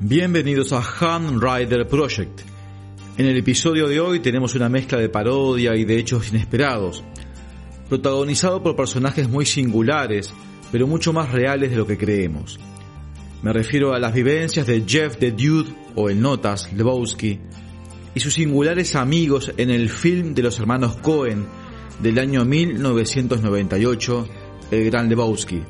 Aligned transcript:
Bienvenidos 0.00 0.72
a 0.72 0.82
Han 1.00 1.40
Rider 1.40 1.86
Project. 1.86 2.40
En 3.16 3.26
el 3.26 3.36
episodio 3.36 3.86
de 3.86 4.00
hoy 4.00 4.18
tenemos 4.18 4.56
una 4.56 4.68
mezcla 4.68 4.98
de 4.98 5.08
parodia 5.08 5.76
y 5.76 5.84
de 5.84 5.96
hechos 5.98 6.30
inesperados, 6.30 7.04
protagonizado 7.88 8.60
por 8.60 8.74
personajes 8.74 9.28
muy 9.28 9.46
singulares, 9.46 10.34
pero 10.72 10.88
mucho 10.88 11.12
más 11.12 11.30
reales 11.30 11.70
de 11.70 11.76
lo 11.76 11.86
que 11.86 11.96
creemos. 11.96 12.58
Me 13.40 13.52
refiero 13.52 13.94
a 13.94 14.00
las 14.00 14.12
vivencias 14.12 14.66
de 14.66 14.82
Jeff 14.84 15.16
the 15.18 15.30
Dude 15.30 15.72
o 15.94 16.10
el 16.10 16.20
Notas 16.20 16.72
Lebowski 16.72 17.38
y 18.16 18.20
sus 18.20 18.34
singulares 18.34 18.96
amigos 18.96 19.52
en 19.56 19.70
el 19.70 19.88
film 19.88 20.34
de 20.34 20.42
los 20.42 20.58
hermanos 20.58 20.96
Cohen 20.96 21.46
del 22.00 22.18
año 22.18 22.44
1998, 22.44 24.28
El 24.72 24.84
Gran 24.86 25.08
Lebowski. 25.08 25.62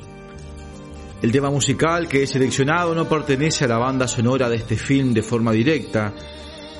El 1.25 1.31
tema 1.31 1.49
musical 1.49 2.07
que 2.07 2.21
he 2.21 2.27
seleccionado 2.27 2.93
no 2.93 3.09
pertenece 3.09 3.65
a 3.65 3.67
la 3.67 3.79
banda 3.79 4.07
sonora 4.07 4.47
de 4.47 4.57
este 4.57 4.75
film 4.77 5.11
de 5.11 5.23
forma 5.23 5.51
directa, 5.53 6.13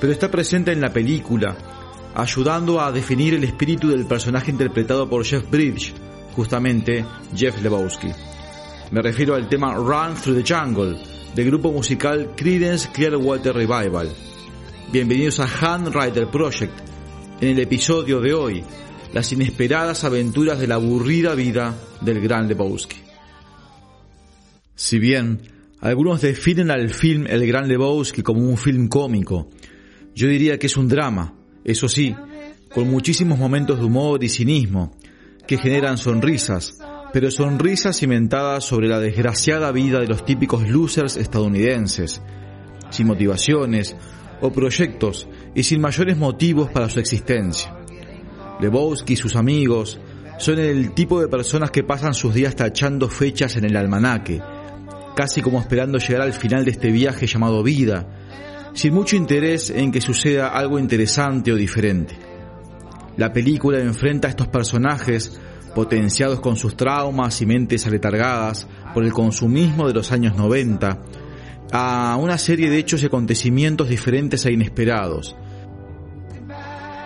pero 0.00 0.12
está 0.12 0.30
presente 0.30 0.70
en 0.70 0.80
la 0.80 0.92
película, 0.92 1.56
ayudando 2.14 2.80
a 2.80 2.92
definir 2.92 3.34
el 3.34 3.42
espíritu 3.42 3.88
del 3.88 4.06
personaje 4.06 4.52
interpretado 4.52 5.10
por 5.10 5.24
Jeff 5.24 5.50
Bridge, 5.50 5.92
justamente 6.36 7.04
Jeff 7.34 7.60
Lebowski. 7.60 8.06
Me 8.92 9.02
refiero 9.02 9.34
al 9.34 9.48
tema 9.48 9.74
Run 9.74 10.14
Through 10.14 10.44
the 10.44 10.54
Jungle, 10.54 10.96
del 11.34 11.46
grupo 11.46 11.72
musical 11.72 12.34
Creedence 12.36 12.88
Clearwater 12.92 13.52
Revival. 13.52 14.12
Bienvenidos 14.92 15.40
a 15.40 15.48
Han 15.60 15.92
Rider 15.92 16.28
Project, 16.28 16.72
en 17.40 17.48
el 17.48 17.58
episodio 17.58 18.20
de 18.20 18.32
hoy, 18.32 18.64
las 19.12 19.32
inesperadas 19.32 20.04
aventuras 20.04 20.60
de 20.60 20.68
la 20.68 20.76
aburrida 20.76 21.34
vida 21.34 21.74
del 22.00 22.20
gran 22.20 22.46
Lebowski. 22.46 23.05
Si 24.76 24.98
bien 24.98 25.40
algunos 25.80 26.20
definen 26.20 26.70
al 26.70 26.90
film 26.90 27.26
El 27.26 27.46
Gran 27.46 27.66
Lebowski 27.66 28.22
como 28.22 28.42
un 28.42 28.58
film 28.58 28.88
cómico, 28.88 29.48
yo 30.14 30.28
diría 30.28 30.58
que 30.58 30.66
es 30.66 30.76
un 30.76 30.86
drama, 30.86 31.34
eso 31.64 31.88
sí, 31.88 32.14
con 32.74 32.90
muchísimos 32.90 33.38
momentos 33.38 33.78
de 33.78 33.86
humor 33.86 34.22
y 34.22 34.28
cinismo, 34.28 34.94
que 35.46 35.56
generan 35.56 35.96
sonrisas, 35.96 36.78
pero 37.10 37.30
sonrisas 37.30 37.98
cimentadas 37.98 38.64
sobre 38.64 38.88
la 38.88 39.00
desgraciada 39.00 39.72
vida 39.72 39.98
de 39.98 40.08
los 40.08 40.26
típicos 40.26 40.68
losers 40.68 41.16
estadounidenses, 41.16 42.20
sin 42.90 43.06
motivaciones 43.06 43.96
o 44.42 44.52
proyectos 44.52 45.26
y 45.54 45.62
sin 45.62 45.80
mayores 45.80 46.18
motivos 46.18 46.70
para 46.70 46.90
su 46.90 47.00
existencia. 47.00 47.74
Lebowski 48.60 49.14
y 49.14 49.16
sus 49.16 49.36
amigos 49.36 49.98
son 50.38 50.58
el 50.58 50.92
tipo 50.92 51.18
de 51.18 51.28
personas 51.28 51.70
que 51.70 51.82
pasan 51.82 52.12
sus 52.12 52.34
días 52.34 52.54
tachando 52.54 53.08
fechas 53.08 53.56
en 53.56 53.64
el 53.64 53.76
almanaque, 53.76 54.42
casi 55.16 55.40
como 55.40 55.58
esperando 55.58 55.98
llegar 55.98 56.20
al 56.20 56.34
final 56.34 56.64
de 56.66 56.72
este 56.72 56.92
viaje 56.92 57.26
llamado 57.26 57.62
vida, 57.62 58.06
sin 58.74 58.92
mucho 58.92 59.16
interés 59.16 59.70
en 59.70 59.90
que 59.90 60.02
suceda 60.02 60.48
algo 60.48 60.78
interesante 60.78 61.50
o 61.50 61.56
diferente. 61.56 62.14
La 63.16 63.32
película 63.32 63.80
enfrenta 63.80 64.28
a 64.28 64.30
estos 64.30 64.48
personajes, 64.48 65.40
potenciados 65.74 66.40
con 66.40 66.56
sus 66.56 66.76
traumas 66.76 67.40
y 67.40 67.46
mentes 67.46 67.86
aletargadas 67.86 68.68
por 68.92 69.04
el 69.04 69.12
consumismo 69.14 69.88
de 69.88 69.94
los 69.94 70.12
años 70.12 70.36
90, 70.36 71.02
a 71.72 72.16
una 72.20 72.36
serie 72.36 72.68
de 72.68 72.76
hechos 72.76 73.02
y 73.02 73.06
acontecimientos 73.06 73.88
diferentes 73.88 74.44
e 74.44 74.52
inesperados. 74.52 75.34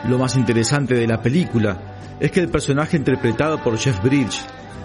Lo 0.08 0.18
más 0.18 0.34
interesante 0.34 0.94
de 0.94 1.06
la 1.06 1.22
película 1.22 2.16
es 2.18 2.32
que 2.32 2.40
el 2.40 2.48
personaje 2.48 2.96
interpretado 2.96 3.62
por 3.62 3.78
Jeff 3.78 4.02
Bridge 4.02 4.44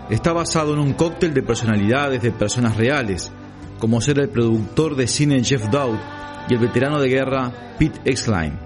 está 0.09 0.33
basado 0.33 0.73
en 0.73 0.79
un 0.79 0.93
cóctel 0.93 1.33
de 1.33 1.43
personalidades 1.43 2.21
de 2.21 2.31
personas 2.31 2.77
reales, 2.77 3.31
como 3.79 4.01
ser 4.01 4.19
el 4.19 4.29
productor 4.29 4.95
de 4.95 5.07
cine 5.07 5.43
Jeff 5.43 5.69
Dowd 5.69 5.97
y 6.49 6.53
el 6.53 6.59
veterano 6.59 6.99
de 6.99 7.09
guerra 7.09 7.75
Pete 7.77 7.99
Exline. 8.05 8.57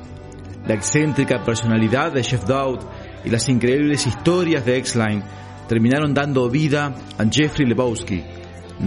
La 0.68 0.76
excéntrica 0.76 1.44
personalidad 1.44 2.12
de 2.12 2.24
Jeff 2.24 2.46
Dowd 2.46 2.80
y 3.26 3.30
las 3.30 3.48
increíbles 3.50 4.06
historias 4.06 4.66
de 4.66 4.78
Exline 4.78 5.24
terminaron 5.68 6.14
dando 6.14 6.50
vida 6.50 6.96
a 7.18 7.26
Jeffrey 7.26 7.68
Lebowski, 7.68 8.24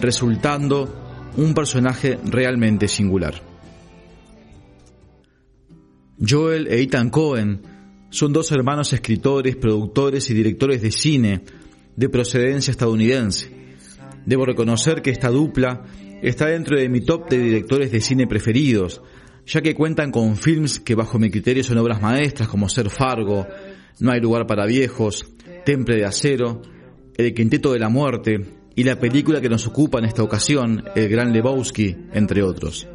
resultando 0.00 1.30
un 1.36 1.54
personaje 1.54 2.18
realmente 2.24 2.88
singular. 2.88 3.34
Joel 6.24 6.68
e 6.68 6.82
Ethan 6.82 7.10
Cohen 7.10 7.62
son 8.10 8.32
dos 8.32 8.52
hermanos 8.52 8.92
escritores, 8.92 9.56
productores 9.56 10.28
y 10.30 10.34
directores 10.34 10.82
de 10.82 10.92
cine 10.92 11.44
de 12.02 12.08
procedencia 12.08 12.72
estadounidense. 12.72 13.48
Debo 14.26 14.44
reconocer 14.44 15.02
que 15.02 15.10
esta 15.10 15.30
dupla 15.30 15.84
está 16.20 16.46
dentro 16.46 16.76
de 16.76 16.88
mi 16.88 17.00
top 17.00 17.30
de 17.30 17.38
directores 17.38 17.92
de 17.92 18.00
cine 18.00 18.26
preferidos, 18.26 19.00
ya 19.46 19.60
que 19.60 19.76
cuentan 19.76 20.10
con 20.10 20.36
films 20.36 20.80
que 20.80 20.96
bajo 20.96 21.20
mi 21.20 21.30
criterio 21.30 21.62
son 21.62 21.78
obras 21.78 22.02
maestras 22.02 22.48
como 22.48 22.68
Ser 22.68 22.90
Fargo, 22.90 23.46
No 24.00 24.10
hay 24.10 24.20
lugar 24.20 24.48
para 24.48 24.66
viejos, 24.66 25.32
Temple 25.64 25.98
de 25.98 26.04
Acero, 26.04 26.62
El 27.16 27.32
Quinteto 27.34 27.72
de 27.72 27.78
la 27.78 27.88
Muerte 27.88 28.40
y 28.74 28.82
la 28.82 28.98
película 28.98 29.40
que 29.40 29.48
nos 29.48 29.68
ocupa 29.68 30.00
en 30.00 30.06
esta 30.06 30.24
ocasión, 30.24 30.82
El 30.96 31.08
Gran 31.08 31.32
Lebowski, 31.32 31.96
entre 32.12 32.42
otros. 32.42 32.88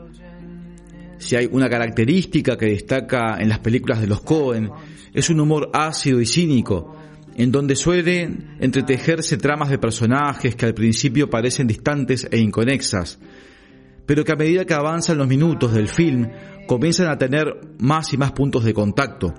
Si 1.17 1.37
hay 1.37 1.47
una 1.49 1.69
característica 1.69 2.57
que 2.57 2.65
destaca 2.65 3.37
en 3.39 3.47
las 3.47 3.59
películas 3.59 4.01
de 4.01 4.07
los 4.07 4.19
Cohen, 4.19 4.69
es 5.13 5.29
un 5.29 5.39
humor 5.39 5.69
ácido 5.73 6.19
y 6.19 6.25
cínico, 6.25 6.93
en 7.37 7.51
donde 7.51 7.75
suelen 7.75 8.57
entretejerse 8.59 9.37
tramas 9.37 9.69
de 9.69 9.77
personajes 9.77 10.55
que 10.55 10.65
al 10.65 10.73
principio 10.73 11.29
parecen 11.29 11.67
distantes 11.67 12.27
e 12.31 12.39
inconexas, 12.39 13.19
pero 14.07 14.25
que 14.25 14.31
a 14.31 14.35
medida 14.35 14.65
que 14.65 14.73
avanzan 14.73 15.19
los 15.19 15.27
minutos 15.27 15.73
del 15.73 15.87
film 15.87 16.27
comienzan 16.65 17.09
a 17.09 17.17
tener 17.17 17.47
más 17.77 18.11
y 18.11 18.17
más 18.17 18.31
puntos 18.31 18.63
de 18.63 18.73
contacto, 18.73 19.35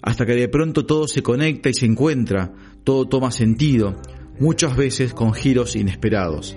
hasta 0.00 0.24
que 0.24 0.34
de 0.34 0.48
pronto 0.48 0.86
todo 0.86 1.06
se 1.06 1.22
conecta 1.22 1.68
y 1.68 1.74
se 1.74 1.84
encuentra, 1.84 2.50
todo 2.82 3.06
toma 3.06 3.30
sentido, 3.30 4.00
muchas 4.40 4.74
veces 4.74 5.12
con 5.12 5.34
giros 5.34 5.76
inesperados. 5.76 6.56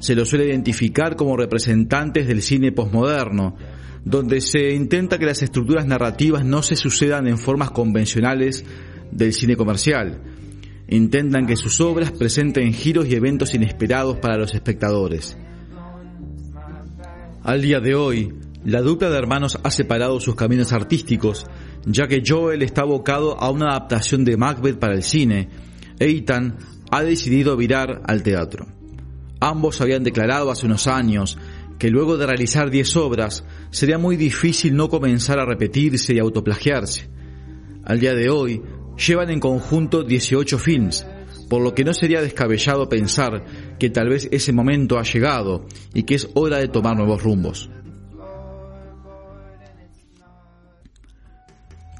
Se 0.00 0.14
los 0.14 0.28
suele 0.28 0.46
identificar 0.46 1.16
como 1.16 1.36
representantes 1.36 2.26
del 2.26 2.40
cine 2.40 2.72
posmoderno, 2.72 3.56
donde 4.04 4.40
se 4.40 4.72
intenta 4.72 5.18
que 5.18 5.26
las 5.26 5.42
estructuras 5.42 5.86
narrativas 5.86 6.44
no 6.44 6.62
se 6.62 6.76
sucedan 6.76 7.28
en 7.28 7.38
formas 7.38 7.70
convencionales 7.70 8.64
del 9.12 9.32
cine 9.32 9.56
comercial. 9.56 10.20
Intentan 10.88 11.46
que 11.46 11.56
sus 11.56 11.80
obras 11.80 12.10
presenten 12.10 12.72
giros 12.72 13.06
y 13.06 13.14
eventos 13.14 13.54
inesperados 13.54 14.18
para 14.18 14.36
los 14.36 14.54
espectadores. 14.54 15.36
Al 17.42 17.62
día 17.62 17.80
de 17.80 17.94
hoy, 17.94 18.32
la 18.64 18.80
dupla 18.80 19.10
de 19.10 19.18
hermanos 19.18 19.58
ha 19.62 19.70
separado 19.70 20.20
sus 20.20 20.36
caminos 20.36 20.72
artísticos, 20.72 21.46
ya 21.84 22.06
que 22.06 22.22
Joel 22.26 22.62
está 22.62 22.82
abocado 22.82 23.40
a 23.40 23.50
una 23.50 23.70
adaptación 23.70 24.24
de 24.24 24.36
Macbeth 24.36 24.78
para 24.78 24.94
el 24.94 25.02
cine, 25.02 25.48
Ethan 25.98 26.56
ha 26.90 27.02
decidido 27.02 27.56
virar 27.56 28.02
al 28.06 28.22
teatro. 28.22 28.66
Ambos 29.40 29.80
habían 29.80 30.04
declarado 30.04 30.50
hace 30.50 30.66
unos 30.66 30.86
años 30.86 31.36
que 31.78 31.90
luego 31.90 32.16
de 32.16 32.26
realizar 32.26 32.70
10 32.70 32.96
obras 32.96 33.44
sería 33.70 33.98
muy 33.98 34.16
difícil 34.16 34.76
no 34.76 34.88
comenzar 34.88 35.40
a 35.40 35.44
repetirse 35.44 36.14
y 36.14 36.20
autoplagiarse. 36.20 37.08
Al 37.84 37.98
día 37.98 38.14
de 38.14 38.30
hoy, 38.30 38.62
llevan 38.96 39.30
en 39.30 39.40
conjunto 39.40 40.02
18 40.02 40.58
films, 40.58 41.06
por 41.48 41.62
lo 41.62 41.74
que 41.74 41.84
no 41.84 41.92
sería 41.94 42.22
descabellado 42.22 42.88
pensar 42.88 43.44
que 43.78 43.90
tal 43.90 44.08
vez 44.08 44.28
ese 44.32 44.52
momento 44.52 44.98
ha 44.98 45.02
llegado 45.02 45.66
y 45.92 46.04
que 46.04 46.14
es 46.14 46.28
hora 46.34 46.58
de 46.58 46.68
tomar 46.68 46.96
nuevos 46.96 47.22
rumbos. 47.22 47.70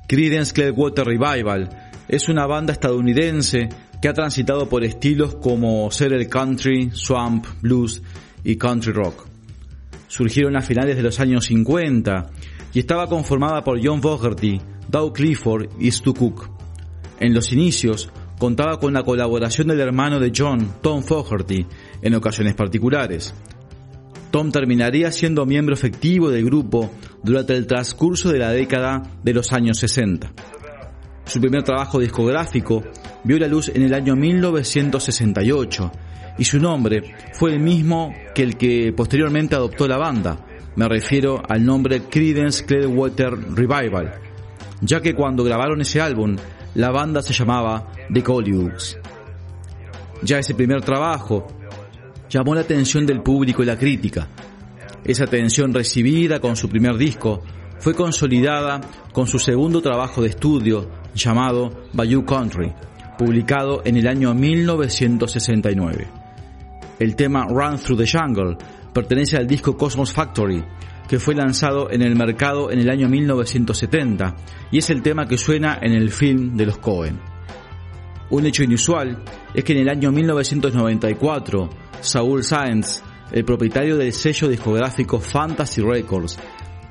Creedence 0.08 0.52
Clearwater 0.52 1.06
Revival 1.06 1.90
es 2.08 2.28
una 2.28 2.46
banda 2.46 2.72
estadounidense 2.72 3.70
que 4.02 4.08
ha 4.08 4.12
transitado 4.12 4.68
por 4.68 4.84
estilos 4.84 5.36
como 5.36 5.90
ser 5.90 6.12
el 6.12 6.28
country, 6.28 6.90
swamp, 6.92 7.46
blues 7.62 8.02
y 8.44 8.56
country 8.56 8.92
rock. 8.92 9.26
Surgieron 10.08 10.56
a 10.56 10.60
finales 10.60 10.96
de 10.96 11.02
los 11.02 11.20
años 11.20 11.46
50 11.46 12.30
y 12.74 12.80
estaba 12.80 13.08
conformada 13.08 13.62
por 13.64 13.80
John 13.82 14.02
Fogerty, 14.02 14.60
Dow 14.88 15.12
Clifford 15.12 15.70
y 15.78 15.90
Stu 15.90 16.12
Cook. 16.12 16.61
En 17.22 17.34
los 17.34 17.52
inicios 17.52 18.10
contaba 18.36 18.80
con 18.80 18.92
la 18.92 19.04
colaboración 19.04 19.68
del 19.68 19.78
hermano 19.78 20.18
de 20.18 20.32
John, 20.36 20.74
Tom 20.82 21.04
Fogerty, 21.04 21.64
en 22.02 22.16
ocasiones 22.16 22.56
particulares. 22.56 23.32
Tom 24.32 24.50
terminaría 24.50 25.12
siendo 25.12 25.46
miembro 25.46 25.72
efectivo 25.72 26.30
del 26.30 26.44
grupo 26.44 26.90
durante 27.22 27.54
el 27.54 27.68
transcurso 27.68 28.32
de 28.32 28.40
la 28.40 28.50
década 28.50 29.04
de 29.22 29.34
los 29.34 29.52
años 29.52 29.78
60. 29.78 30.32
Su 31.24 31.40
primer 31.40 31.62
trabajo 31.62 32.00
discográfico 32.00 32.82
vio 33.22 33.38
la 33.38 33.46
luz 33.46 33.68
en 33.68 33.82
el 33.82 33.94
año 33.94 34.16
1968 34.16 35.92
y 36.38 36.44
su 36.44 36.58
nombre 36.58 37.14
fue 37.34 37.52
el 37.52 37.60
mismo 37.60 38.12
que 38.34 38.42
el 38.42 38.56
que 38.56 38.92
posteriormente 38.92 39.54
adoptó 39.54 39.86
la 39.86 39.96
banda. 39.96 40.44
Me 40.74 40.88
refiero 40.88 41.40
al 41.48 41.64
nombre 41.64 42.02
Creedence 42.10 42.64
Clearwater 42.66 43.32
Revival, 43.54 44.12
ya 44.80 45.00
que 45.00 45.14
cuando 45.14 45.44
grabaron 45.44 45.82
ese 45.82 46.00
álbum, 46.00 46.34
la 46.74 46.90
banda 46.90 47.22
se 47.22 47.32
llamaba 47.32 47.92
The 48.12 48.22
Colludes. 48.22 48.98
Ya 50.22 50.38
ese 50.38 50.54
primer 50.54 50.82
trabajo 50.82 51.48
llamó 52.28 52.54
la 52.54 52.62
atención 52.62 53.04
del 53.04 53.22
público 53.22 53.62
y 53.62 53.66
la 53.66 53.76
crítica. 53.76 54.28
Esa 55.04 55.24
atención 55.24 55.74
recibida 55.74 56.40
con 56.40 56.56
su 56.56 56.68
primer 56.68 56.96
disco 56.96 57.42
fue 57.78 57.94
consolidada 57.94 58.80
con 59.12 59.26
su 59.26 59.38
segundo 59.38 59.82
trabajo 59.82 60.22
de 60.22 60.28
estudio 60.28 60.88
llamado 61.14 61.72
Bayou 61.92 62.24
Country, 62.24 62.72
publicado 63.18 63.82
en 63.84 63.96
el 63.96 64.06
año 64.06 64.32
1969. 64.32 66.06
El 66.98 67.16
tema 67.16 67.46
Run 67.48 67.78
Through 67.78 67.98
the 67.98 68.06
Jungle 68.06 68.56
pertenece 68.92 69.36
al 69.36 69.46
disco 69.46 69.76
Cosmos 69.76 70.12
Factory, 70.12 70.62
que 71.08 71.18
fue 71.18 71.34
lanzado 71.34 71.90
en 71.90 72.02
el 72.02 72.16
mercado 72.16 72.70
en 72.70 72.78
el 72.78 72.90
año 72.90 73.08
1970 73.08 74.36
y 74.70 74.78
es 74.78 74.90
el 74.90 75.02
tema 75.02 75.26
que 75.26 75.38
suena 75.38 75.78
en 75.80 75.92
el 75.92 76.10
film 76.10 76.56
de 76.56 76.66
los 76.66 76.78
Cohen. 76.78 77.20
Un 78.30 78.46
hecho 78.46 78.62
inusual 78.62 79.22
es 79.52 79.62
que 79.62 79.72
en 79.72 79.80
el 79.80 79.88
año 79.88 80.10
1994 80.10 81.70
Saul 82.00 82.42
Sáenz, 82.42 83.02
el 83.30 83.44
propietario 83.44 83.96
del 83.96 84.12
sello 84.12 84.48
discográfico 84.48 85.20
Fantasy 85.20 85.82
Records 85.82 86.38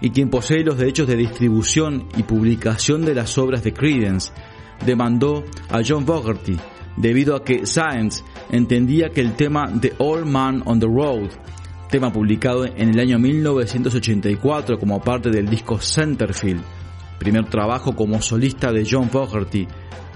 y 0.02 0.10
quien 0.12 0.30
posee 0.30 0.64
los 0.64 0.78
derechos 0.78 1.08
de 1.08 1.16
distribución 1.16 2.08
y 2.18 2.24
publicación 2.24 3.04
de 3.04 3.16
las 3.16 3.38
obras 3.38 3.64
de 3.64 3.74
Credence, 3.74 4.32
demandó 4.86 5.44
a 5.70 5.82
John 5.88 6.06
Fogerty 6.06 6.58
debido 6.98 7.36
a 7.36 7.44
que 7.44 7.66
Sáenz 7.66 8.24
entendía 8.52 9.10
que 9.10 9.22
el 9.22 9.36
tema 9.36 9.72
The 9.80 9.94
Old 10.00 10.26
Man 10.26 10.64
on 10.66 10.80
the 10.80 10.88
Road, 10.88 11.30
tema 11.92 12.12
publicado 12.12 12.66
en 12.66 12.90
el 12.90 13.00
año 13.00 13.20
1984 13.20 14.80
como 14.80 15.02
parte 15.02 15.30
del 15.30 15.48
disco 15.50 15.78
Centerfield, 15.78 16.64
primer 17.20 17.50
trabajo 17.50 17.96
como 17.96 18.22
solista 18.22 18.72
de 18.72 18.88
John 18.90 19.10
Fogerty, 19.10 19.68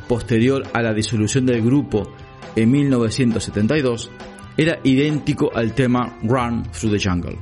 posterior 0.07 0.63
a 0.73 0.81
la 0.81 0.93
disolución 0.93 1.45
del 1.45 1.61
grupo 1.61 2.13
en 2.55 2.71
1972, 2.71 4.09
era 4.57 4.79
idéntico 4.83 5.51
al 5.53 5.73
tema 5.73 6.17
Run 6.23 6.63
Through 6.71 6.93
the 6.93 7.09
Jungle. 7.09 7.37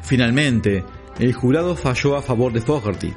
Finalmente, 0.00 0.82
el 1.18 1.34
jurado 1.34 1.76
falló 1.76 2.16
a 2.16 2.22
favor 2.22 2.54
de 2.54 2.62
Fogerty. 2.62 3.12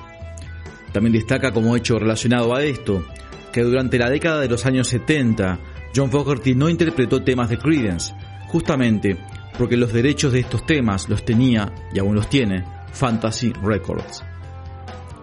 También 0.91 1.13
destaca 1.13 1.53
como 1.53 1.77
hecho 1.77 1.97
relacionado 1.97 2.53
a 2.53 2.61
esto, 2.61 3.05
que 3.53 3.61
durante 3.61 3.97
la 3.97 4.09
década 4.09 4.41
de 4.41 4.49
los 4.49 4.65
años 4.65 4.89
70, 4.89 5.59
John 5.95 6.11
Fogerty 6.11 6.55
no 6.55 6.67
interpretó 6.67 7.23
temas 7.23 7.49
de 7.49 7.57
Creedence, 7.57 8.13
justamente 8.53 9.17
porque 9.57 9.75
los 9.75 9.91
derechos 9.91 10.31
de 10.31 10.41
estos 10.41 10.63
temas 10.63 11.09
los 11.09 11.25
tenía, 11.25 11.73
y 11.91 11.97
aún 11.97 12.13
los 12.13 12.29
tiene, 12.29 12.63
Fantasy 12.91 13.51
Records. 13.51 14.23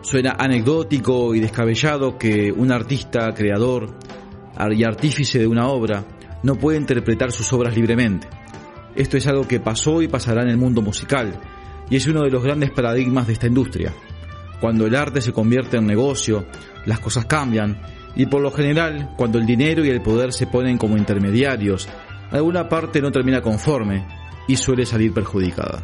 Suena 0.03 0.35
anecdótico 0.37 1.33
y 1.37 1.39
descabellado 1.39 2.19
que 2.19 2.51
un 2.51 2.73
artista, 2.73 3.33
creador, 3.33 3.95
y 4.73 4.83
artífice 4.83 5.39
de 5.39 5.47
una 5.47 5.69
obra 5.69 6.05
no 6.43 6.57
puede 6.57 6.79
interpretar 6.79 7.31
sus 7.31 7.53
obras 7.53 7.75
libremente. 7.77 8.29
Esto 8.97 9.17
es 9.17 9.27
algo 9.29 9.47
que 9.47 9.61
pasó 9.61 10.03
y 10.03 10.09
pasará 10.09 10.43
en 10.43 10.49
el 10.49 10.57
mundo 10.57 10.83
musical, 10.83 11.41
y 11.89 11.97
es 11.97 12.09
uno 12.09 12.23
de 12.23 12.31
los 12.31 12.43
grandes 12.43 12.73
paradigmas 12.73 13.29
de 13.29 13.35
esta 13.35 13.47
industria. 13.47 13.93
Cuando 14.61 14.87
el 14.87 14.97
arte 14.97 15.21
se 15.21 15.33
convierte 15.33 15.77
en 15.77 15.87
negocio, 15.87 16.47
las 16.85 16.99
cosas 16.99 17.27
cambian, 17.27 17.81
y 18.17 18.27
por 18.27 18.43
lo 18.43 18.51
general, 18.51 19.15
cuando 19.17 19.39
el 19.39 19.47
dinero 19.47 19.85
y 19.85 19.89
el 19.89 20.03
poder 20.03 20.33
se 20.33 20.49
ponen 20.49 20.79
como 20.79 20.97
intermediarios, 20.97 21.89
alguna 22.31 22.69
parte 22.69 23.01
no 23.01 23.11
termina 23.11 23.41
conforme 23.41 24.07
y 24.47 24.57
suele 24.57 24.87
salir 24.87 25.13
perjudicada. 25.13 25.83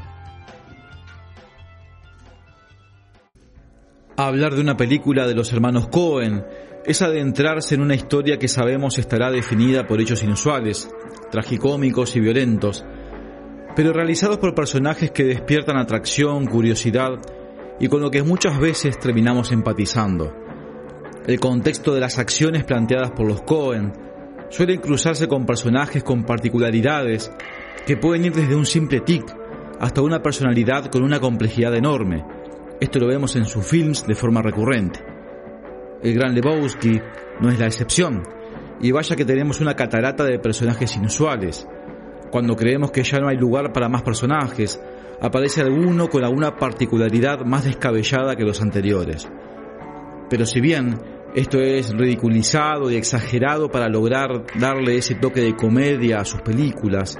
Hablar 4.16 4.54
de 4.54 4.62
una 4.62 4.76
película 4.76 5.26
de 5.26 5.34
los 5.34 5.52
hermanos 5.52 5.88
Cohen 5.88 6.44
es 6.86 7.02
adentrarse 7.02 7.74
en 7.74 7.82
una 7.82 7.94
historia 7.94 8.38
que 8.38 8.48
sabemos 8.48 8.98
estará 8.98 9.30
definida 9.30 9.86
por 9.86 10.00
hechos 10.00 10.22
inusuales, 10.22 10.88
tragicómicos 11.30 12.16
y 12.16 12.20
violentos, 12.20 12.84
pero 13.74 13.92
realizados 13.92 14.38
por 14.38 14.54
personajes 14.54 15.10
que 15.10 15.24
despiertan 15.24 15.76
atracción, 15.76 16.46
curiosidad 16.46 17.18
y 17.78 17.88
con 17.88 18.00
lo 18.00 18.10
que 18.10 18.22
muchas 18.22 18.58
veces 18.58 18.98
terminamos 18.98 19.52
empatizando. 19.52 20.32
El 21.26 21.38
contexto 21.38 21.92
de 21.92 22.00
las 22.00 22.18
acciones 22.18 22.64
planteadas 22.64 23.10
por 23.10 23.26
los 23.26 23.42
Cohen 23.42 23.92
suele 24.48 24.80
cruzarse 24.80 25.28
con 25.28 25.46
personajes 25.46 26.02
con 26.02 26.24
particularidades 26.24 27.32
que 27.86 27.96
pueden 27.96 28.24
ir 28.24 28.32
desde 28.32 28.56
un 28.56 28.66
simple 28.66 29.00
tic 29.00 29.24
hasta 29.78 30.02
una 30.02 30.22
personalidad 30.22 30.86
con 30.86 31.02
una 31.02 31.20
complejidad 31.20 31.74
enorme. 31.74 32.24
Esto 32.80 32.98
lo 32.98 33.06
vemos 33.06 33.36
en 33.36 33.46
sus 33.46 33.66
films 33.66 34.06
de 34.06 34.14
forma 34.14 34.42
recurrente. 34.42 35.00
El 36.02 36.14
gran 36.14 36.34
Lebowski 36.34 37.00
no 37.40 37.50
es 37.50 37.58
la 37.58 37.66
excepción, 37.66 38.22
y 38.80 38.90
vaya 38.92 39.16
que 39.16 39.24
tenemos 39.24 39.60
una 39.60 39.74
catarata 39.74 40.24
de 40.24 40.38
personajes 40.38 40.96
inusuales. 40.96 41.66
Cuando 42.30 42.56
creemos 42.56 42.90
que 42.90 43.02
ya 43.02 43.18
no 43.18 43.28
hay 43.28 43.36
lugar 43.36 43.72
para 43.72 43.88
más 43.88 44.02
personajes, 44.02 44.80
aparece 45.20 45.62
alguno 45.62 46.08
con 46.08 46.24
alguna 46.24 46.56
particularidad 46.56 47.44
más 47.44 47.64
descabellada 47.64 48.36
que 48.36 48.44
los 48.44 48.60
anteriores. 48.60 49.28
Pero 50.28 50.44
si 50.44 50.60
bien 50.60 50.98
esto 51.36 51.60
es 51.60 51.92
ridiculizado 51.92 52.90
y 52.90 52.96
exagerado 52.96 53.68
para 53.68 53.90
lograr 53.90 54.46
darle 54.58 54.96
ese 54.96 55.16
toque 55.16 55.42
de 55.42 55.54
comedia 55.54 56.18
a 56.18 56.24
sus 56.24 56.40
películas, 56.40 57.18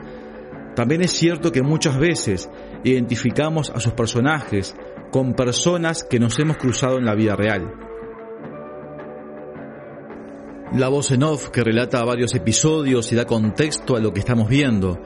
también 0.74 1.02
es 1.02 1.10
cierto 1.10 1.52
que 1.52 1.60
muchas 1.60 1.98
veces 1.98 2.48
identificamos 2.82 3.68
a 3.68 3.78
sus 3.78 3.92
personajes 3.92 4.74
con 5.12 5.34
personas 5.34 6.02
que 6.02 6.18
nos 6.18 6.38
hemos 6.38 6.56
cruzado 6.56 6.96
en 6.96 7.04
la 7.04 7.14
vida 7.14 7.36
real. 7.36 7.74
La 10.72 10.88
voz 10.88 11.10
en 11.10 11.22
off 11.22 11.50
que 11.50 11.62
relata 11.62 12.02
varios 12.02 12.34
episodios 12.34 13.12
y 13.12 13.16
da 13.16 13.26
contexto 13.26 13.96
a 13.96 14.00
lo 14.00 14.14
que 14.14 14.20
estamos 14.20 14.48
viendo. 14.48 14.98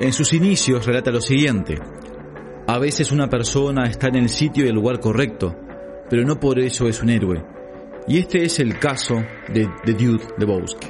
En 0.00 0.12
sus 0.12 0.32
inicios 0.32 0.86
relata 0.86 1.12
lo 1.12 1.20
siguiente. 1.20 1.78
A 2.66 2.80
veces 2.80 3.12
una 3.12 3.28
persona 3.28 3.84
está 3.88 4.08
en 4.08 4.16
el 4.16 4.28
sitio 4.28 4.64
y 4.64 4.68
el 4.68 4.74
lugar 4.74 4.98
correcto, 4.98 5.54
pero 6.08 6.24
no 6.24 6.40
por 6.40 6.58
eso 6.58 6.88
es 6.88 7.00
un 7.00 7.10
héroe. 7.10 7.59
Y 8.06 8.18
este 8.18 8.44
es 8.44 8.58
el 8.58 8.78
caso 8.78 9.16
de 9.48 9.68
The 9.84 9.92
Dude 9.92 10.24
Lebowski. 10.38 10.88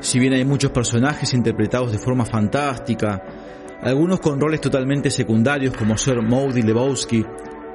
Si 0.00 0.18
bien 0.18 0.32
hay 0.32 0.44
muchos 0.44 0.70
personajes 0.70 1.34
interpretados 1.34 1.92
de 1.92 1.98
forma 1.98 2.24
fantástica, 2.24 3.22
algunos 3.82 4.20
con 4.20 4.40
roles 4.40 4.60
totalmente 4.60 5.10
secundarios 5.10 5.76
como 5.76 5.96
ser 5.96 6.22
Moody 6.22 6.62
Lebowski, 6.62 7.24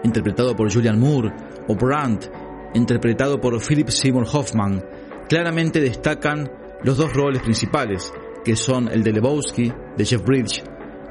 interpretado 0.03 0.55
por 0.55 0.71
Julian 0.73 0.99
Moore, 0.99 1.31
o 1.67 1.75
Brandt, 1.75 2.25
interpretado 2.73 3.39
por 3.39 3.59
Philip 3.61 3.89
Seymour 3.89 4.25
Hoffman, 4.31 4.83
claramente 5.29 5.79
destacan 5.79 6.49
los 6.83 6.97
dos 6.97 7.13
roles 7.13 7.41
principales, 7.41 8.11
que 8.43 8.55
son 8.55 8.87
el 8.87 9.03
de 9.03 9.13
Lebowski, 9.13 9.71
de 9.97 10.05
Jeff 10.05 10.23
Bridge, 10.23 10.63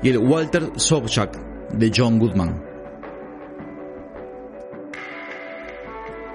y 0.03 0.11
el 0.11 0.19
Walter 0.19 0.71
Sobchak, 0.77 1.73
de 1.73 1.91
John 1.95 2.19
Goodman. 2.19 2.74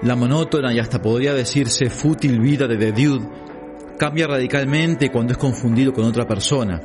La 0.02 0.16
monótona 0.16 0.72
y 0.72 0.78
hasta 0.78 1.02
podría 1.02 1.34
decirse 1.34 1.90
fútil 1.90 2.40
vida 2.40 2.66
de 2.66 2.78
The 2.78 3.20
cambia 3.98 4.26
radicalmente 4.26 5.10
cuando 5.10 5.32
es 5.32 5.38
confundido 5.38 5.92
con 5.92 6.06
otra 6.06 6.26
persona. 6.26 6.80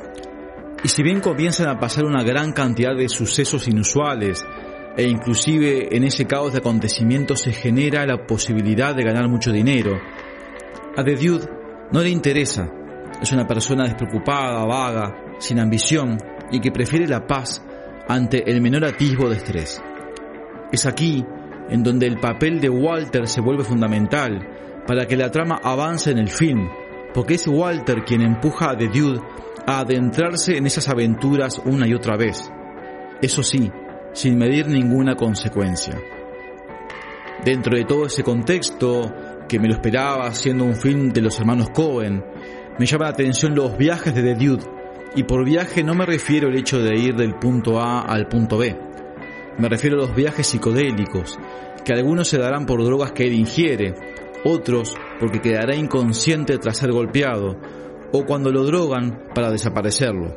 Y 0.84 0.88
si 0.88 1.02
bien 1.02 1.20
comienzan 1.20 1.68
a 1.68 1.80
pasar 1.80 2.04
una 2.04 2.22
gran 2.22 2.52
cantidad 2.52 2.94
de 2.94 3.08
sucesos 3.08 3.68
inusuales, 3.68 4.44
e 4.98 5.04
inclusive 5.04 5.96
en 5.96 6.04
ese 6.04 6.26
caos 6.26 6.52
de 6.52 6.58
acontecimientos 6.58 7.40
se 7.40 7.52
genera 7.52 8.06
la 8.06 8.26
posibilidad 8.26 8.94
de 8.94 9.04
ganar 9.04 9.28
mucho 9.28 9.50
dinero, 9.50 9.98
a 10.96 11.02
The 11.02 11.16
no 11.92 12.02
le 12.02 12.10
interesa. 12.10 12.70
Es 13.22 13.32
una 13.32 13.46
persona 13.46 13.84
despreocupada, 13.84 14.64
vaga, 14.66 15.16
sin 15.38 15.58
ambición 15.58 16.18
y 16.50 16.60
que 16.60 16.70
prefiere 16.70 17.08
la 17.08 17.26
paz 17.26 17.62
ante 18.08 18.50
el 18.50 18.60
menor 18.60 18.84
atisbo 18.84 19.30
de 19.30 19.36
estrés. 19.36 19.82
Es 20.70 20.84
aquí 20.84 21.24
en 21.68 21.82
donde 21.82 22.06
el 22.06 22.18
papel 22.18 22.60
de 22.60 22.68
Walter 22.68 23.26
se 23.26 23.40
vuelve 23.40 23.64
fundamental 23.64 24.84
para 24.86 25.06
que 25.06 25.16
la 25.16 25.30
trama 25.30 25.60
avance 25.62 26.10
en 26.10 26.18
el 26.18 26.28
film, 26.28 26.68
porque 27.12 27.34
es 27.34 27.46
Walter 27.48 28.04
quien 28.04 28.22
empuja 28.22 28.70
a 28.70 28.76
The 28.76 28.88
Dude 28.88 29.20
a 29.66 29.80
adentrarse 29.80 30.56
en 30.56 30.66
esas 30.66 30.88
aventuras 30.88 31.60
una 31.64 31.86
y 31.88 31.94
otra 31.94 32.16
vez. 32.16 32.50
Eso 33.20 33.42
sí, 33.42 33.70
sin 34.12 34.38
medir 34.38 34.68
ninguna 34.68 35.16
consecuencia. 35.16 35.98
Dentro 37.44 37.76
de 37.76 37.84
todo 37.84 38.06
ese 38.06 38.22
contexto, 38.22 39.12
que 39.48 39.58
me 39.58 39.68
lo 39.68 39.74
esperaba 39.74 40.32
siendo 40.32 40.64
un 40.64 40.76
film 40.76 41.12
de 41.12 41.22
los 41.22 41.38
hermanos 41.38 41.70
Cohen, 41.70 42.24
me 42.78 42.86
llama 42.86 43.04
la 43.04 43.10
atención 43.10 43.54
los 43.54 43.76
viajes 43.76 44.14
de 44.14 44.22
The 44.22 44.34
Dude 44.34 44.64
Y 45.14 45.22
por 45.22 45.44
viaje 45.44 45.82
no 45.82 45.94
me 45.94 46.04
refiero 46.04 46.48
al 46.48 46.56
hecho 46.56 46.78
de 46.78 46.96
ir 46.96 47.16
del 47.16 47.34
punto 47.36 47.80
A 47.80 48.00
al 48.00 48.28
punto 48.28 48.58
B. 48.58 48.85
Me 49.58 49.68
refiero 49.68 49.96
a 49.96 50.06
los 50.06 50.14
viajes 50.14 50.46
psicodélicos, 50.46 51.38
que 51.84 51.92
algunos 51.92 52.28
se 52.28 52.38
darán 52.38 52.66
por 52.66 52.84
drogas 52.84 53.12
que 53.12 53.24
él 53.24 53.32
ingiere, 53.32 53.94
otros 54.44 54.94
porque 55.18 55.40
quedará 55.40 55.74
inconsciente 55.74 56.58
tras 56.58 56.78
ser 56.78 56.92
golpeado, 56.92 57.58
o 58.12 58.24
cuando 58.24 58.50
lo 58.50 58.64
drogan 58.64 59.28
para 59.34 59.50
desaparecerlo. 59.50 60.36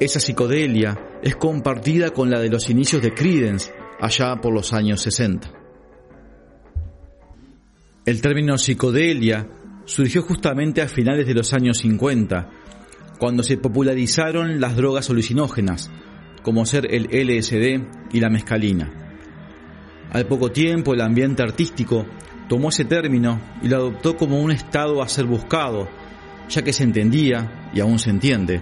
Esa 0.00 0.20
psicodelia 0.20 1.18
es 1.22 1.36
compartida 1.36 2.10
con 2.10 2.30
la 2.30 2.40
de 2.40 2.50
los 2.50 2.68
inicios 2.68 3.00
de 3.02 3.14
Credence 3.14 3.72
allá 4.00 4.36
por 4.40 4.52
los 4.52 4.72
años 4.72 5.00
60. 5.00 5.50
El 8.04 8.20
término 8.20 8.58
psicodelia 8.58 9.48
surgió 9.86 10.22
justamente 10.22 10.82
a 10.82 10.88
finales 10.88 11.26
de 11.26 11.34
los 11.34 11.54
años 11.54 11.78
50, 11.78 12.50
cuando 13.18 13.42
se 13.42 13.56
popularizaron 13.56 14.60
las 14.60 14.76
drogas 14.76 15.08
alucinógenas, 15.08 15.90
como 16.44 16.64
ser 16.66 16.86
el 16.94 17.06
LSD 17.06 18.12
y 18.12 18.20
la 18.20 18.30
mescalina. 18.30 18.92
Al 20.12 20.26
poco 20.26 20.52
tiempo 20.52 20.94
el 20.94 21.00
ambiente 21.00 21.42
artístico 21.42 22.06
tomó 22.48 22.68
ese 22.68 22.84
término 22.84 23.40
y 23.62 23.68
lo 23.68 23.78
adoptó 23.78 24.16
como 24.16 24.40
un 24.40 24.52
estado 24.52 25.02
a 25.02 25.08
ser 25.08 25.24
buscado, 25.24 25.88
ya 26.48 26.62
que 26.62 26.72
se 26.72 26.84
entendía, 26.84 27.70
y 27.72 27.80
aún 27.80 27.98
se 27.98 28.10
entiende, 28.10 28.60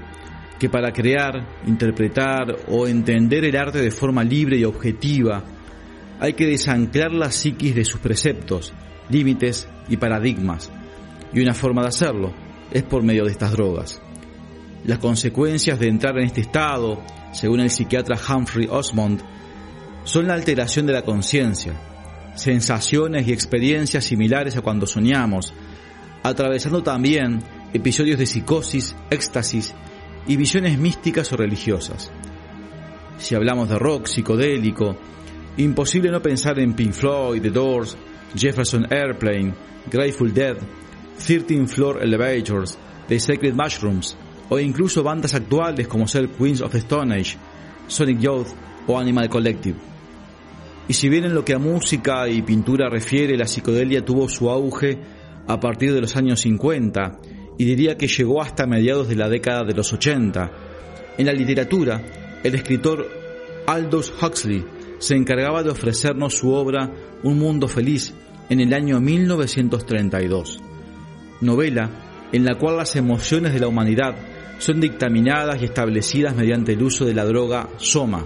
que 0.59 0.71
para 0.71 0.93
crear, 0.93 1.61
interpretar 1.67 2.57
o 2.69 2.87
entender 2.87 3.45
el 3.45 3.57
arte 3.57 3.81
de 3.81 3.91
forma 3.91 4.23
libre 4.23 4.57
y 4.57 4.65
objetiva, 4.65 5.43
hay 6.21 6.35
que 6.35 6.47
desanclar 6.47 7.13
la 7.13 7.33
psiquis 7.33 7.75
de 7.75 7.85
sus 7.85 8.01
preceptos, 8.01 8.73
límites 9.11 9.69
y 9.89 9.97
paradigmas. 9.97 10.71
Y 11.35 11.41
una 11.41 11.53
forma 11.53 11.83
de 11.83 11.89
hacerlo 11.89 12.33
es 12.71 12.85
por 12.85 13.03
medio 13.03 13.25
de 13.25 13.33
estas 13.33 13.53
drogas. 13.53 14.01
Las 14.85 14.99
consecuencias 15.01 15.81
de 15.81 15.89
entrar 15.89 16.17
en 16.19 16.27
este 16.27 16.43
estado, 16.43 17.03
según 17.33 17.61
el 17.61 17.71
psiquiatra 17.71 18.17
Humphrey 18.17 18.69
Osmond, 18.71 19.23
son 20.05 20.27
la 20.27 20.35
alteración 20.35 20.87
de 20.87 20.93
la 20.93 21.03
conciencia, 21.03 21.75
sensaciones 22.35 23.27
y 23.27 23.33
experiencias 23.33 24.05
similares 24.05 24.57
a 24.57 24.63
cuando 24.63 24.87
soñamos, 24.87 25.53
atravesando 26.23 26.83
también 26.83 27.41
episodios 27.73 28.19
de 28.19 28.27
psicosis, 28.27 28.95
éxtasis 29.11 29.75
y 30.27 30.37
visiones 30.37 30.79
místicas 30.79 31.33
o 31.33 31.37
religiosas. 31.37 32.11
Si 33.19 33.35
hablamos 33.35 33.69
de 33.69 33.79
rock 33.79 34.07
psicodélico, 34.07 34.97
imposible 35.57 36.11
no 36.11 36.21
pensar 36.23 36.59
en 36.59 36.75
Pink 36.75 36.93
Floyd, 36.93 37.43
The 37.43 37.51
Doors, 37.51 37.97
Jefferson 38.35 38.87
Airplane, 38.91 39.55
Grateful 39.91 40.33
Dead, 40.33 40.57
13 41.25 41.67
Floor 41.67 42.03
Elevators, 42.03 42.79
The 43.09 43.21
Sacred 43.21 43.55
Mushrooms, 43.55 44.17
o 44.49 44.59
incluso 44.59 45.03
bandas 45.03 45.35
actuales 45.35 45.89
como 45.89 46.07
ser 46.07 46.29
Queens 46.29 46.61
of 46.61 46.75
Stone 46.75 47.15
Age, 47.15 47.37
Sonic 47.87 48.19
Youth 48.19 48.49
o 48.87 48.99
Animal 48.99 49.29
Collective. 49.29 49.77
Y 50.89 50.95
si 50.95 51.09
bien 51.09 51.25
en 51.25 51.35
lo 51.35 51.45
que 51.45 51.55
a 51.55 51.59
música 51.59 52.29
y 52.29 52.43
pintura 52.43 52.89
refiere, 52.89 53.37
la 53.37 53.47
psicodelia 53.47 54.05
tuvo 54.05 54.29
su 54.29 54.51
auge 54.51 54.99
a 55.47 55.61
partir 55.61 55.93
de 55.93 56.01
los 56.01 56.17
años 56.17 56.41
50 56.41 57.21
y 57.59 57.65
diría 57.65 57.97
que 57.97 58.09
llegó 58.09 58.43
hasta 58.43 58.67
mediados 58.67 59.09
de 59.09 59.17
la 59.17 59.29
década 59.29 59.65
de 59.65 59.75
los 59.75 59.93
80. 59.93 60.51
En 61.19 61.27
la 61.27 61.33
literatura, 61.33 62.03
el 62.43 62.55
escritor 62.55 63.07
Aldous 63.67 64.13
Huxley 64.21 64.65
se 64.99 65.15
encargaba 65.15 65.63
de 65.63 65.71
ofrecernos 65.71 66.35
su 66.35 66.53
obra 66.53 66.91
Un 67.23 67.39
mundo 67.39 67.69
feliz 67.69 68.15
en 68.49 68.61
el 68.61 68.75
año 68.75 69.01
1932, 69.01 70.61
novela 71.41 71.91
en 72.33 72.45
la 72.45 72.57
cual 72.57 72.77
las 72.77 72.97
emociones 72.97 73.53
de 73.53 73.61
la 73.61 73.69
humanidad 73.69 74.17
son 74.63 74.81
dictaminadas 74.81 75.61
y 75.61 75.65
establecidas 75.65 76.37
mediante 76.37 76.75
el 76.75 76.83
uso 76.85 77.05
de 77.05 77.15
la 77.15 77.25
droga 77.25 77.69
soma, 77.79 78.25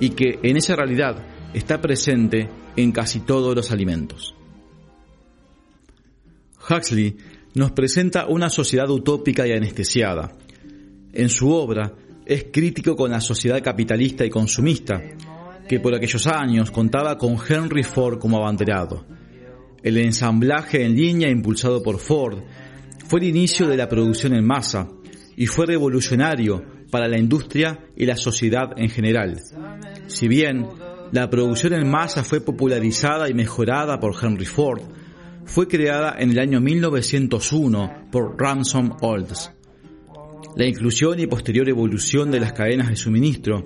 y 0.00 0.10
que 0.10 0.38
en 0.42 0.56
esa 0.56 0.74
realidad 0.74 1.26
está 1.52 1.78
presente 1.78 2.48
en 2.74 2.90
casi 2.90 3.20
todos 3.20 3.54
los 3.54 3.70
alimentos. 3.70 4.34
Huxley 6.70 7.18
nos 7.54 7.72
presenta 7.72 8.28
una 8.28 8.48
sociedad 8.48 8.88
utópica 8.88 9.46
y 9.46 9.52
anestesiada. 9.52 10.32
En 11.12 11.28
su 11.28 11.52
obra 11.52 11.92
es 12.24 12.46
crítico 12.50 12.96
con 12.96 13.10
la 13.10 13.20
sociedad 13.20 13.62
capitalista 13.62 14.24
y 14.24 14.30
consumista, 14.30 15.02
que 15.68 15.80
por 15.80 15.94
aquellos 15.94 16.26
años 16.28 16.70
contaba 16.70 17.18
con 17.18 17.36
Henry 17.46 17.82
Ford 17.82 18.18
como 18.18 18.38
abanderado. 18.38 19.04
El 19.82 19.98
ensamblaje 19.98 20.82
en 20.82 20.96
línea 20.96 21.28
impulsado 21.28 21.82
por 21.82 21.98
Ford 21.98 22.38
fue 23.06 23.20
el 23.20 23.26
inicio 23.26 23.66
de 23.66 23.76
la 23.76 23.88
producción 23.88 24.34
en 24.34 24.46
masa 24.46 24.88
y 25.40 25.46
fue 25.46 25.66
revolucionario 25.66 26.64
para 26.90 27.06
la 27.06 27.16
industria 27.16 27.78
y 27.96 28.06
la 28.06 28.16
sociedad 28.16 28.72
en 28.76 28.90
general. 28.90 29.40
Si 30.08 30.26
bien 30.26 30.66
la 31.12 31.30
producción 31.30 31.74
en 31.74 31.88
masa 31.88 32.24
fue 32.24 32.40
popularizada 32.40 33.30
y 33.30 33.34
mejorada 33.34 34.00
por 34.00 34.16
Henry 34.20 34.46
Ford, 34.46 34.82
fue 35.44 35.68
creada 35.68 36.16
en 36.18 36.32
el 36.32 36.40
año 36.40 36.60
1901 36.60 38.08
por 38.10 38.36
Ransom 38.36 38.96
Olds. 39.00 39.52
La 40.56 40.66
inclusión 40.66 41.20
y 41.20 41.28
posterior 41.28 41.68
evolución 41.68 42.32
de 42.32 42.40
las 42.40 42.52
cadenas 42.52 42.88
de 42.88 42.96
suministro 42.96 43.64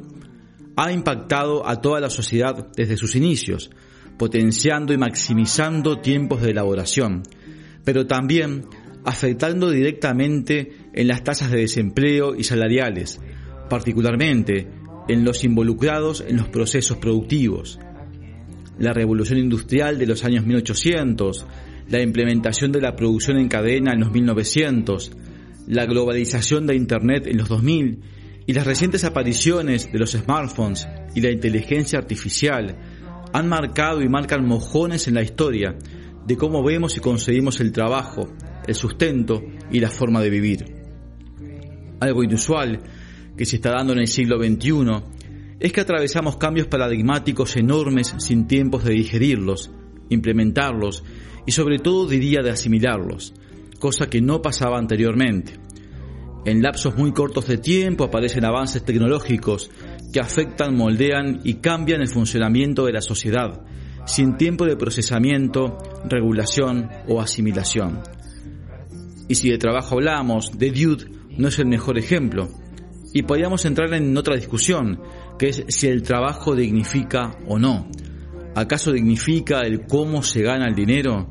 ha 0.77 0.93
impactado 0.93 1.67
a 1.67 1.81
toda 1.81 2.01
la 2.01 2.11
sociedad 2.11 2.69
desde 2.77 2.99
sus 2.99 3.17
inicios, 3.17 3.71
potenciando 4.19 4.93
y 4.93 4.99
maximizando 4.99 6.03
tiempos 6.03 6.43
de 6.43 6.51
elaboración, 6.51 7.23
pero 7.83 8.07
también 8.07 8.67
afectando 9.05 9.71
directamente 9.71 10.73
en 10.93 11.09
las 11.09 11.25
tasas 11.25 11.51
de 11.51 11.61
desempleo 11.61 12.35
y 12.35 12.45
salariales, 12.45 13.21
particularmente 13.69 14.69
en 15.09 15.25
los 15.25 15.45
involucrados 15.45 16.25
en 16.27 16.37
los 16.37 16.49
procesos 16.49 16.99
productivos. 16.99 17.79
La 18.79 18.93
revolución 18.93 19.39
industrial 19.39 19.99
de 19.99 20.07
los 20.07 20.25
años 20.25 20.47
1800, 20.47 21.47
la 21.89 22.03
implementación 22.03 22.73
de 22.73 22.81
la 22.81 22.97
producción 22.97 23.39
en 23.39 23.49
cadena 23.49 23.93
en 23.93 24.01
los 24.01 24.13
1900, 24.13 25.13
la 25.67 25.87
globalización 25.87 26.67
de 26.67 26.77
Internet 26.77 27.27
en 27.27 27.39
los 27.39 27.49
2000 27.49 28.01
y 28.47 28.53
las 28.53 28.67
recientes 28.67 29.05
apariciones 29.05 29.91
de 29.93 29.99
los 29.99 30.13
smartphones 30.13 30.89
y 31.15 31.21
la 31.21 31.31
inteligencia 31.31 31.99
artificial 31.99 32.77
han 33.33 33.49
marcado 33.49 34.03
y 34.03 34.09
marcan 34.09 34.47
mojones 34.47 35.09
en 35.09 35.15
la 35.15 35.23
historia 35.23 35.77
de 36.27 36.37
cómo 36.37 36.63
vemos 36.63 36.97
y 36.97 37.01
conseguimos 37.01 37.61
el 37.61 37.73
trabajo, 37.73 38.29
el 38.67 38.75
sustento 38.75 39.43
y 39.71 39.81
la 39.81 39.91
forma 39.91 40.21
de 40.21 40.31
vivir. 40.31 40.65
Algo 42.01 42.23
inusual 42.23 42.81
que 43.37 43.45
se 43.45 43.57
está 43.57 43.71
dando 43.71 43.93
en 43.93 44.01
el 44.01 44.09
siglo 44.09 44.39
XXI 44.39 45.03
es 45.61 45.73
que 45.73 45.81
atravesamos 45.81 46.37
cambios 46.37 46.67
paradigmáticos 46.67 47.57
enormes 47.57 48.15
sin 48.19 48.47
tiempos 48.47 48.85
de 48.85 48.95
digerirlos, 48.95 49.71
implementarlos 50.09 51.05
y 51.47 51.53
sobre 51.53 51.79
todo 51.79 52.09
diría 52.09 52.43
de 52.43 52.51
asimilarlos, 52.51 53.35
cosa 53.79 54.09
que 54.09 54.21
no 54.21 54.43
pasaba 54.43 54.79
anteriormente. 54.79 55.55
En 56.45 56.63
lapsos 56.63 56.97
muy 56.97 57.13
cortos 57.13 57.47
de 57.47 57.59
tiempo 57.59 58.05
aparecen 58.05 58.45
avances 58.45 58.85
tecnológicos 58.85 59.71
que 60.13 60.21
afectan, 60.21 60.77
moldean 60.77 61.41
y 61.45 61.55
cambian 61.55 62.01
el 62.01 62.09
funcionamiento 62.09 62.85
de 62.85 62.93
la 62.93 63.01
sociedad, 63.01 63.65
sin 64.07 64.37
tiempo 64.37 64.67
de 64.67 64.77
procesamiento, 64.77 65.79
regulación 66.05 66.91
o 67.07 67.21
asimilación. 67.21 68.01
Y 69.33 69.35
si 69.35 69.49
de 69.49 69.57
trabajo 69.57 69.95
hablamos, 69.95 70.51
The 70.59 70.71
Dude 70.73 71.07
no 71.39 71.49
es 71.49 71.59
el 71.59 71.65
mejor 71.65 71.97
ejemplo. 71.97 72.51
Y 73.15 73.23
podríamos 73.23 73.65
entrar 73.65 73.95
en 73.95 74.15
otra 74.15 74.37
discusión, 74.37 75.01
que 75.39 75.49
es 75.49 75.65
si 75.69 75.87
el 75.87 76.03
trabajo 76.03 76.55
dignifica 76.55 77.39
o 77.47 77.59
no. 77.59 77.89
¿Acaso 78.55 78.93
dignifica 78.93 79.61
el 79.61 79.87
cómo 79.87 80.23
se 80.23 80.43
gana 80.43 80.69
el 80.69 80.75
dinero? 80.75 81.31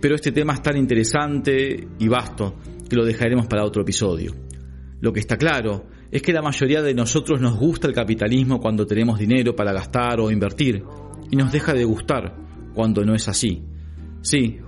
Pero 0.00 0.14
este 0.14 0.30
tema 0.30 0.52
es 0.52 0.62
tan 0.62 0.76
interesante 0.76 1.88
y 1.98 2.06
vasto 2.06 2.54
que 2.88 2.94
lo 2.94 3.04
dejaremos 3.04 3.48
para 3.48 3.64
otro 3.64 3.82
episodio. 3.82 4.32
Lo 5.00 5.12
que 5.12 5.18
está 5.18 5.36
claro 5.36 5.86
es 6.12 6.22
que 6.22 6.32
la 6.32 6.42
mayoría 6.42 6.80
de 6.80 6.94
nosotros 6.94 7.40
nos 7.40 7.58
gusta 7.58 7.88
el 7.88 7.92
capitalismo 7.92 8.60
cuando 8.60 8.86
tenemos 8.86 9.18
dinero 9.18 9.56
para 9.56 9.72
gastar 9.72 10.20
o 10.20 10.30
invertir 10.30 10.84
y 11.28 11.34
nos 11.34 11.50
deja 11.50 11.74
de 11.74 11.82
gustar 11.82 12.36
cuando 12.72 13.04
no 13.04 13.16
es 13.16 13.26
así. 13.26 13.64
Sí, 14.22 14.60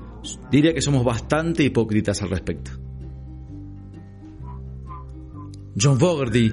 diría 0.51 0.75
que 0.75 0.83
somos 0.83 1.05
bastante 1.05 1.63
hipócritas 1.63 2.23
al 2.23 2.31
respecto. 2.31 2.71
John 5.77 5.99
Fogerty 5.99 6.53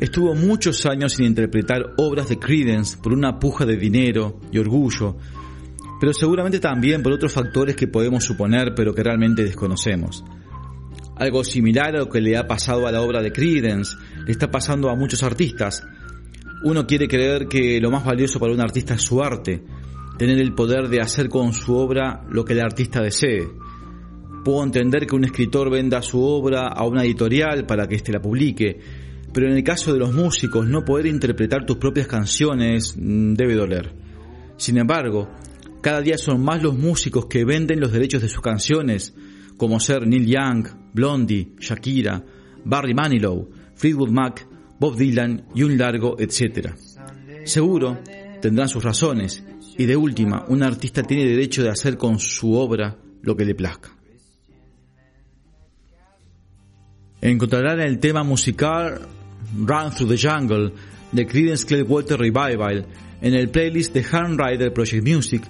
Estuvo 0.00 0.34
muchos 0.34 0.86
años 0.86 1.12
sin 1.12 1.26
interpretar 1.26 1.92
obras 1.98 2.30
de 2.30 2.38
Credence 2.38 2.96
por 2.96 3.12
una 3.12 3.38
puja 3.38 3.66
de 3.66 3.76
dinero 3.76 4.40
y 4.50 4.56
orgullo, 4.56 5.18
pero 6.00 6.14
seguramente 6.14 6.58
también 6.58 7.02
por 7.02 7.12
otros 7.12 7.34
factores 7.34 7.76
que 7.76 7.86
podemos 7.86 8.24
suponer 8.24 8.74
pero 8.74 8.94
que 8.94 9.02
realmente 9.02 9.44
desconocemos. 9.44 10.24
Algo 11.16 11.44
similar 11.44 11.96
a 11.96 11.98
lo 11.98 12.08
que 12.08 12.22
le 12.22 12.38
ha 12.38 12.46
pasado 12.46 12.86
a 12.86 12.92
la 12.92 13.02
obra 13.02 13.20
de 13.20 13.30
Credence, 13.30 13.94
le 14.24 14.32
está 14.32 14.50
pasando 14.50 14.88
a 14.88 14.96
muchos 14.96 15.22
artistas. 15.22 15.86
Uno 16.64 16.86
quiere 16.86 17.06
creer 17.06 17.46
que 17.46 17.78
lo 17.78 17.90
más 17.90 18.02
valioso 18.02 18.40
para 18.40 18.54
un 18.54 18.60
artista 18.62 18.94
es 18.94 19.02
su 19.02 19.22
arte, 19.22 19.62
tener 20.20 20.38
el 20.38 20.52
poder 20.52 20.90
de 20.90 21.00
hacer 21.00 21.30
con 21.30 21.54
su 21.54 21.74
obra 21.74 22.26
lo 22.28 22.44
que 22.44 22.52
el 22.52 22.60
artista 22.60 23.00
desee. 23.00 23.48
Puedo 24.44 24.62
entender 24.62 25.06
que 25.06 25.16
un 25.16 25.24
escritor 25.24 25.70
venda 25.70 26.02
su 26.02 26.22
obra 26.22 26.66
a 26.68 26.84
una 26.84 27.04
editorial 27.04 27.64
para 27.64 27.88
que 27.88 27.94
éste 27.94 28.12
la 28.12 28.20
publique, 28.20 28.78
pero 29.32 29.46
en 29.46 29.56
el 29.56 29.64
caso 29.64 29.94
de 29.94 29.98
los 29.98 30.12
músicos 30.12 30.66
no 30.66 30.84
poder 30.84 31.06
interpretar 31.06 31.64
tus 31.64 31.78
propias 31.78 32.06
canciones 32.06 32.94
mm, 32.98 33.32
debe 33.32 33.54
doler. 33.54 33.94
Sin 34.58 34.76
embargo, 34.76 35.30
cada 35.80 36.02
día 36.02 36.18
son 36.18 36.44
más 36.44 36.62
los 36.62 36.76
músicos 36.76 37.24
que 37.24 37.46
venden 37.46 37.80
los 37.80 37.90
derechos 37.90 38.20
de 38.20 38.28
sus 38.28 38.42
canciones, 38.42 39.14
como 39.56 39.80
ser 39.80 40.06
Neil 40.06 40.26
Young, 40.26 40.68
Blondie, 40.92 41.54
Shakira, 41.58 42.22
Barry 42.62 42.92
Manilow, 42.92 43.48
Fleetwood 43.74 44.10
Mac, 44.10 44.46
Bob 44.78 44.98
Dylan 44.98 45.46
y 45.54 45.62
un 45.62 45.78
largo 45.78 46.16
etcétera. 46.18 46.76
Seguro 47.46 47.96
tendrán 48.42 48.68
sus 48.68 48.84
razones 48.84 49.44
y 49.80 49.86
de 49.86 49.96
última, 49.96 50.44
un 50.48 50.62
artista 50.62 51.02
tiene 51.02 51.24
derecho 51.24 51.62
de 51.62 51.70
hacer 51.70 51.96
con 51.96 52.18
su 52.18 52.52
obra 52.52 52.98
lo 53.22 53.34
que 53.34 53.46
le 53.46 53.54
plazca. 53.54 53.88
Encontrarán 57.22 57.80
el 57.80 57.98
tema 57.98 58.22
musical 58.22 59.00
Run 59.56 59.90
Through 59.96 60.10
the 60.10 60.28
Jungle 60.28 60.72
de 61.12 61.26
Creedence 61.26 61.64
Clearwater 61.64 62.18
Revival 62.18 62.84
en 63.22 63.32
el 63.32 63.48
playlist 63.48 63.94
de 63.94 64.04
Hand 64.12 64.38
Rider 64.38 64.70
Project 64.70 65.08
Music 65.08 65.44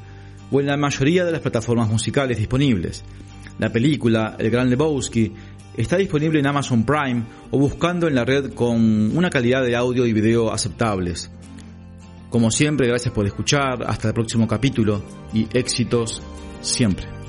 o 0.53 0.61
en 0.61 0.67
la 0.67 0.77
mayoría 0.77 1.25
de 1.25 1.33
las 1.33 1.41
plataformas 1.41 1.89
musicales 1.89 2.39
disponibles. 2.39 3.03
La 3.59 3.73
película 3.73 4.37
El 4.39 4.51
Gran 4.51 4.71
Lebowski 4.71 5.33
está 5.77 5.97
disponible 5.97 6.39
en 6.39 6.47
Amazon 6.47 6.85
Prime 6.85 7.25
o 7.51 7.59
buscando 7.59 8.07
en 8.07 8.15
la 8.15 8.25
red 8.25 8.53
con 8.53 9.17
una 9.17 9.29
calidad 9.29 9.65
de 9.65 9.75
audio 9.75 10.07
y 10.07 10.13
video 10.13 10.53
aceptables. 10.53 11.33
Como 12.31 12.51
siempre, 12.51 12.87
gracias 12.87 13.13
por 13.13 13.27
escuchar, 13.27 13.83
hasta 13.87 14.09
el 14.09 14.15
próximo 14.15 14.47
capítulo 14.47 15.03
y 15.35 15.49
éxitos 15.53 16.23
siempre. 16.61 17.20